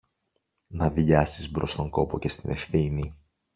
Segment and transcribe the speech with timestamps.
[0.69, 3.15] να δειλιάσεις μπρος στον κόπο και στην ευθύνη